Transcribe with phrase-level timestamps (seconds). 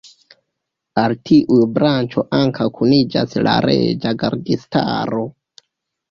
[0.99, 5.21] Al tiuj branĉo ankaŭ kuniĝas la Reĝa Gardistaro.